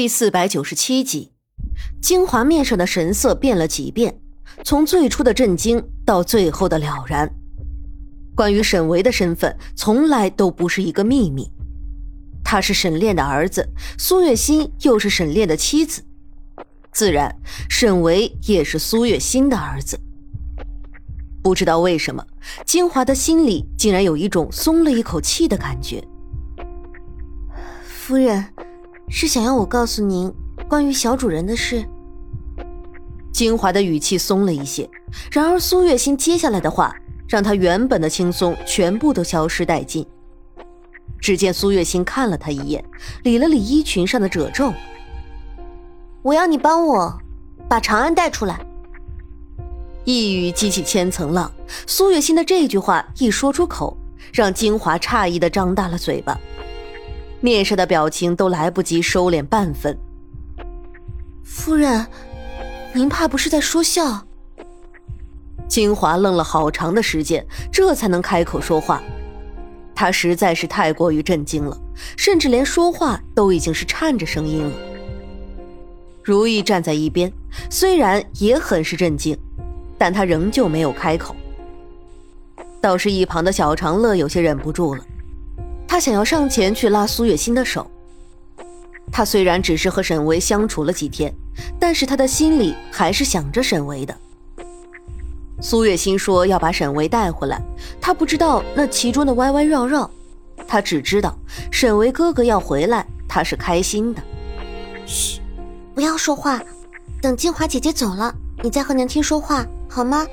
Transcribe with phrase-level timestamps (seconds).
[0.00, 1.30] 第四百九十七集，
[2.00, 4.18] 金华面上的神色变了几变，
[4.64, 7.30] 从最初的震惊到最后的了然。
[8.34, 11.52] 关于沈维的身份，从来都不是一个秘密。
[12.42, 13.68] 他是沈炼的儿子，
[13.98, 16.02] 苏月心又是沈炼的妻子，
[16.90, 17.36] 自然
[17.68, 20.00] 沈维也是苏月心的儿子。
[21.42, 22.26] 不知道为什么，
[22.64, 26.02] 金华的心里竟然有一种松了一口气的感觉。
[27.84, 28.42] 夫人。
[29.12, 30.32] 是想要我告诉您
[30.68, 31.84] 关于小主人的事。
[33.32, 34.88] 金华的语气松了一些，
[35.32, 36.94] 然而苏月心接下来的话
[37.26, 40.06] 让他原本的轻松全部都消失殆尽。
[41.20, 42.84] 只见苏月心看了他一眼，
[43.24, 44.72] 理了理衣裙上的褶皱。
[46.22, 47.18] 我要你帮我
[47.68, 48.64] 把长安带出来。
[50.04, 51.50] 一语激起千层浪，
[51.86, 53.96] 苏月心的这句话一说出口，
[54.32, 56.38] 让金华诧异的张大了嘴巴。
[57.40, 59.96] 面上的表情都来不及收敛半分。
[61.42, 62.06] 夫人，
[62.92, 64.26] 您怕不是在说笑？
[65.68, 69.02] 金华愣了好长的时间，这才能开口说话。
[69.94, 71.76] 他实在是太过于震惊了，
[72.16, 74.72] 甚至连说话都已经是颤着声音了。
[76.22, 77.32] 如意站在一边，
[77.70, 79.36] 虽然也很是震惊，
[79.98, 81.36] 但他仍旧没有开口。
[82.80, 85.04] 倒是一旁的小长乐有些忍不住了。
[85.90, 87.84] 他想要上前去拉苏月心的手。
[89.10, 91.34] 他虽然只是和沈维相处了几天，
[91.80, 94.16] 但是他的心里还是想着沈维的。
[95.60, 97.60] 苏月心说要把沈维带回来，
[98.00, 100.08] 他不知道那其中的弯弯绕绕，
[100.64, 101.36] 他只知道
[101.72, 104.22] 沈维哥哥要回来，他是开心的。
[105.04, 105.40] 嘘，
[105.92, 106.62] 不要说话，
[107.20, 108.32] 等金华姐姐走了，
[108.62, 110.24] 你再和娘亲说话好吗？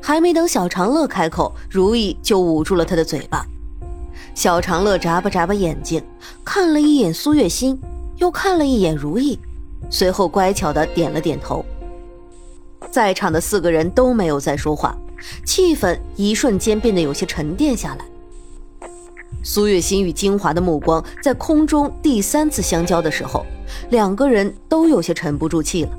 [0.00, 3.44] 还没等小长乐开口，如意就捂住了他的嘴巴。
[4.34, 6.02] 小长乐眨巴眨巴眼睛，
[6.44, 7.80] 看了一眼苏月心，
[8.16, 9.38] 又看了一眼如意，
[9.88, 11.64] 随后乖巧的点了点头。
[12.90, 14.96] 在场的四个人都没有再说话，
[15.44, 18.04] 气氛一瞬间变得有些沉淀下来。
[19.44, 23.46] 苏月心与金华的目光在空中第三次相交的时候，
[23.90, 25.90] 两个人都有些沉不住气了。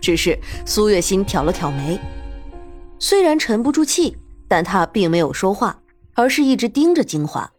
[0.00, 1.98] 只是苏月心挑了挑眉，
[2.98, 4.16] 虽然沉不住气，
[4.48, 5.78] 但她并没有说话。
[6.14, 7.52] 而是一直盯着金华。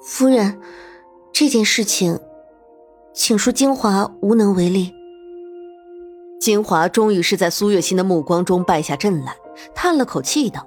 [0.00, 0.60] 夫人，
[1.32, 2.18] 这件事情，
[3.12, 4.94] 请恕金华无能为力。
[6.40, 9.36] 金华终于是在苏月心的目光中败下阵来，
[9.74, 10.66] 叹了口气道：“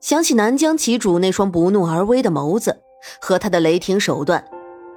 [0.00, 2.80] 想起南疆旗主那双不怒而威的眸子
[3.20, 4.48] 和他的雷霆手段，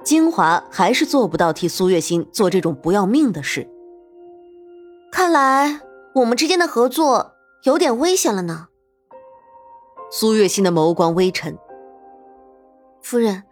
[0.04, 3.68] 金华还是做不到替苏月心做这种不要命的事。
[5.10, 5.80] 看来
[6.14, 7.32] 我们之间的合作
[7.64, 8.68] 有点危险了呢。”
[10.14, 11.56] 苏月心的眸光微沉。
[13.00, 13.44] 夫人，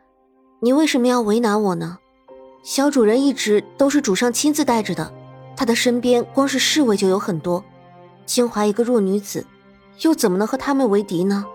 [0.61, 1.97] 你为什么要为难我呢？
[2.63, 5.11] 小主人一直都是主上亲自带着的，
[5.57, 7.65] 他的身边光是侍卫就有很多，
[8.27, 9.47] 金华一个弱女子，
[10.03, 11.47] 又怎么能和他们为敌呢？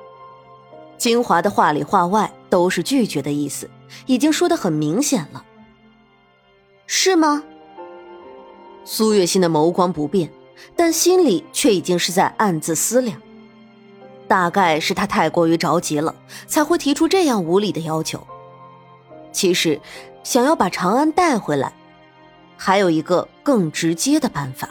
[0.98, 3.70] 金华的话里话外都是拒绝的意思，
[4.08, 5.46] 已经说的很明显了。
[6.88, 7.44] 是吗？
[8.84, 10.32] 苏月心的眸光不变，
[10.76, 13.22] 但心里却已经是在暗自思量。
[14.28, 16.16] 大概是他太过于着急了，
[16.48, 18.26] 才会提出这样无理的要求。
[19.32, 19.80] 其实，
[20.24, 21.74] 想要把长安带回来，
[22.58, 24.70] 还有一个更直接的办法。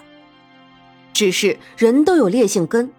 [1.13, 2.91] 只是人都有烈性根，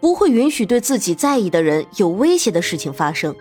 [0.00, 3.34] 不会允许对自己在意的人有威胁的事情发生。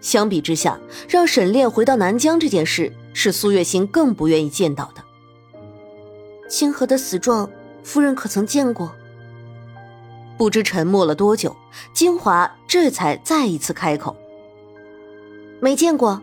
[0.00, 5.04] 相比之下，让沈炼回到南疆这件事，是苏月心更不愿意见到的。
[6.48, 7.48] 清河的死状，
[7.84, 8.92] 夫人可曾见过？
[10.42, 11.54] 不知沉默了多久，
[11.92, 14.16] 金华这才再一次开口
[15.62, 16.20] ：“没见过。”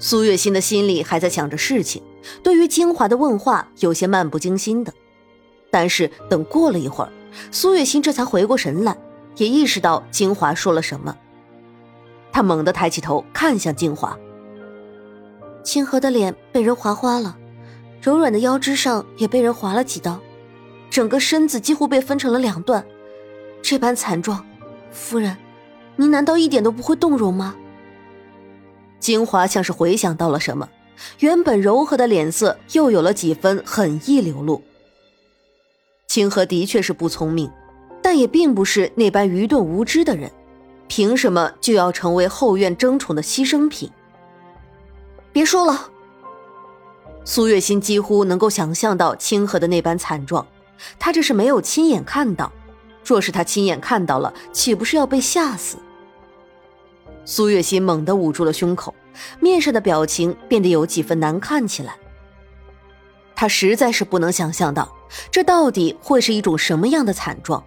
[0.00, 2.02] 苏月心的心里还在想着事情，
[2.42, 4.90] 对于金华的问话有些漫不经心的。
[5.70, 7.12] 但是等过了一会儿，
[7.50, 8.96] 苏月心这才回过神来，
[9.36, 11.14] 也意识到金华说了什么。
[12.32, 14.18] 他猛地抬起头看向金华，
[15.62, 17.36] 清河的脸被人划花了，
[18.00, 20.18] 柔软的腰肢上也被人划了几刀。
[20.92, 22.84] 整个身子几乎被分成了两段，
[23.62, 24.44] 这般惨状，
[24.90, 25.34] 夫人，
[25.96, 27.56] 您难道一点都不会动容吗？
[29.00, 30.68] 金华像是回想到了什么，
[31.20, 34.62] 原本柔和的脸色又有了几分狠意流露。
[36.06, 37.50] 清河的确是不聪明，
[38.02, 40.30] 但也并不是那般愚钝无知的人，
[40.88, 43.90] 凭什么就要成为后院争宠的牺牲品？
[45.32, 45.88] 别说了。
[47.24, 50.46] 苏月心几乎能够想象到清河的那般惨状。
[50.98, 52.52] 他这是没有亲眼看到，
[53.04, 55.78] 若是他亲眼看到了，岂不是要被吓死？
[57.24, 58.94] 苏月心猛地捂住了胸口，
[59.40, 61.94] 面上的表情变得有几分难看起来。
[63.34, 64.92] 他实在是不能想象到，
[65.30, 67.62] 这到底会是一种什么样的惨状。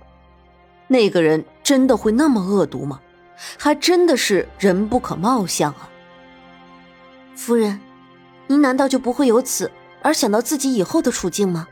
[0.88, 3.02] 那个人真的会那么恶毒吗？
[3.58, 5.90] 还真的是人不可貌相啊！
[7.36, 7.82] 夫人，
[8.48, 9.70] 您难道就不会由此
[10.02, 11.68] 而想到自己以后的处境吗？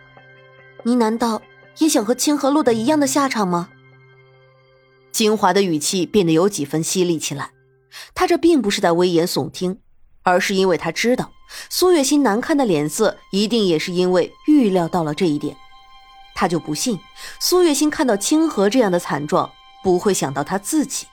[0.83, 1.41] 您难道
[1.80, 3.69] 也想和清河落得一样的下场吗？
[5.12, 7.51] 金华的语气变得有几分犀利起来。
[8.15, 9.80] 他这并不是在危言耸听，
[10.24, 11.31] 而是因为他知道
[11.69, 15.56] 苏月心难看的脸色，一定也是因为预料到了这一点。
[16.33, 17.00] 他就不信
[17.39, 19.51] 苏月心看到清河这样的惨状，
[19.83, 21.06] 不会想到他自己。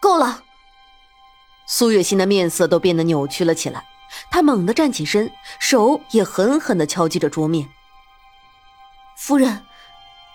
[0.00, 0.44] 够了！
[1.66, 3.84] 苏月心的面色都变得扭曲了起来，
[4.30, 7.68] 他猛地站起身，手也狠狠地敲击着桌面。
[9.24, 9.64] 夫人，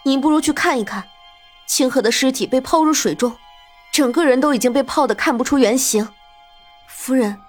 [0.04, 1.10] 您不如去看一看，
[1.66, 3.36] 清河的尸体被抛入水中。
[3.92, 6.08] 整个人都已经被泡得看不出原形，
[6.88, 7.42] 夫人，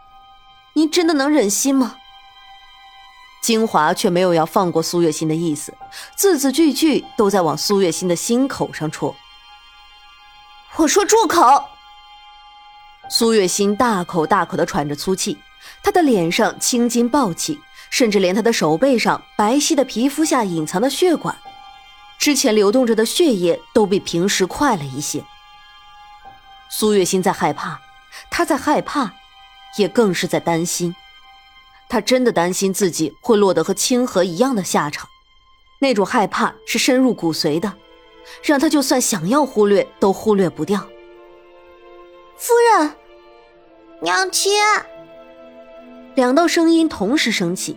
[0.72, 1.94] 您真的能忍心吗？
[3.40, 5.72] 金华却没有要放过苏月心的意思，
[6.16, 9.14] 字字句句都在往苏月心的心口上戳。
[10.74, 11.68] 我说住口！
[13.08, 15.38] 苏月心大口大口的喘着粗气，
[15.84, 21.36] 她的脸上青筋暴起，甚至连她的手背上白皙的皮肤下隐藏的血管，
[22.18, 25.24] 之前流动着的血液都比平时快了一些。
[26.70, 27.80] 苏月心在害怕，
[28.30, 29.12] 她在害怕，
[29.76, 30.94] 也更是在担心。
[31.88, 35.08] 她真的担心自己会落得和清河一样的下场，
[35.80, 37.72] 那种害怕是深入骨髓的，
[38.42, 40.86] 让她就算想要忽略都忽略不掉。
[42.36, 42.94] 夫人，
[44.02, 44.52] 娘亲，
[46.18, 47.76] 两道声音同时升起，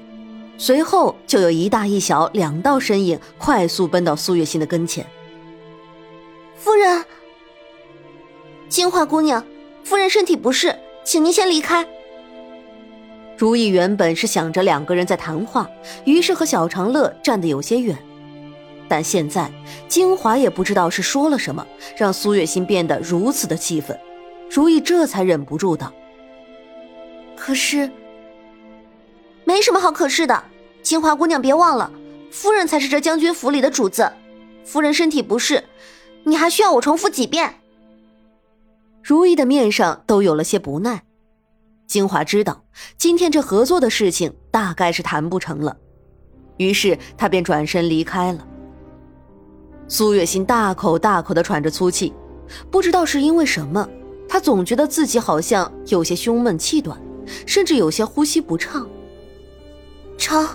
[0.58, 5.06] 随后就有一大一小两道身影快速奔到苏月心的跟前。
[6.56, 7.06] 夫人。
[8.68, 9.46] 金华姑娘，
[9.84, 11.88] 夫人身体不适，请您先离开。
[13.38, 15.70] 如意原本是想着两个人在谈话，
[16.04, 17.96] 于是和小长乐站得有些远。
[18.88, 19.52] 但现在
[19.88, 21.64] 金华也不知道是说了什么，
[21.96, 23.96] 让苏月心变得如此的气愤。
[24.50, 25.94] 如意这才忍不住道
[27.38, 27.88] ：“可是，
[29.44, 30.44] 没什么好可是的。
[30.82, 31.92] 金华姑娘，别忘了，
[32.32, 34.12] 夫人才是这将军府里的主子。
[34.66, 35.64] 夫人身体不适，
[36.24, 37.56] 你还需要我重复几遍？”
[39.04, 41.04] 如意的面上都有了些不耐，
[41.88, 42.64] 金华知道
[42.98, 45.76] 今天这合作的事情大概是谈不成了，
[46.58, 48.48] 于是他便转身离开了。
[49.88, 52.14] 苏月心大口大口的喘着粗气，
[52.70, 53.88] 不知道是因为什么，
[54.30, 57.00] 他总觉得自己好像有些胸闷气短，
[57.46, 58.88] 甚至有些呼吸不畅。
[60.21, 60.47] 成，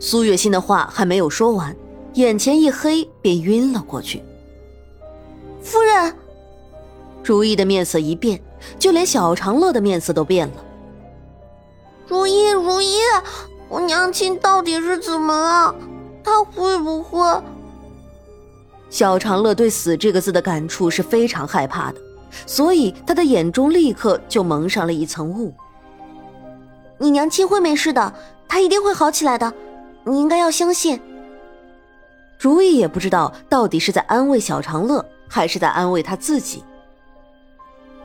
[0.00, 1.76] 苏月心的话还没有说完，
[2.14, 4.24] 眼前一黑，便晕了过去。
[5.60, 6.16] 夫人。
[7.22, 8.42] 如意的面色一变，
[8.78, 10.54] 就连小长乐的面色都变了。
[12.08, 12.96] 如意，如意，
[13.68, 15.74] 我娘亲到底是怎么了？
[16.24, 17.42] 她会不会……
[18.88, 22.00] 小长乐对“死”这个字的感触是非常害怕的，
[22.46, 25.54] 所以他的眼中立刻就蒙上了一层雾。
[27.02, 28.14] 你娘亲会没事的，
[28.46, 29.52] 她一定会好起来的，
[30.04, 31.00] 你应该要相信。
[32.38, 36.62] 如意也不知道到底是在安慰小长乐，还是在安慰他自己。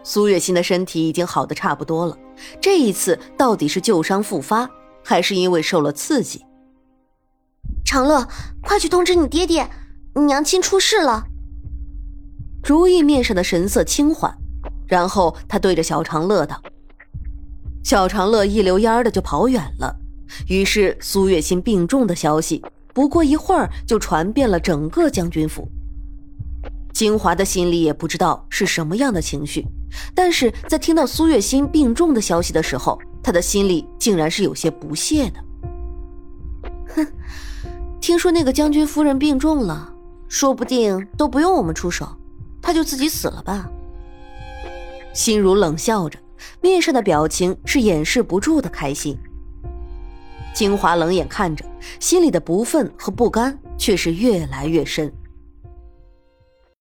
[0.04, 2.18] 苏月心的身体已经好的差不多了，
[2.60, 4.68] 这一次到底是旧伤复发，
[5.04, 6.44] 还是因为受了刺激？
[7.86, 8.27] 长乐，
[8.63, 9.70] 快去通知你爹爹，
[10.16, 11.25] 你娘亲出事了。
[12.63, 14.36] 如意面上的神色轻缓，
[14.88, 16.60] 然后他对着小长乐道
[17.88, 19.96] ：“小长乐一溜烟的就跑远了。”
[20.50, 22.62] 于是苏月心病重的消息，
[22.94, 25.65] 不过一会儿就传遍了整个将军府。
[26.91, 29.65] 金华的心里也不知道是什么样的情绪。
[30.13, 35.39] 但是在听到苏月心病重的消息的时候，他的心里竟然是有些不屑的。
[36.94, 37.08] 哼，
[38.01, 39.94] 听说那个将军夫人病重了，
[40.27, 42.06] 说不定都不用我们出手，
[42.62, 43.70] 他就自己死了吧？
[45.13, 46.20] 心如冷笑着，
[46.62, 49.17] 面上的表情是掩饰不住的开心。
[50.53, 51.63] 金华冷眼看着，
[52.00, 55.13] 心里的不忿和不甘却是越来越深。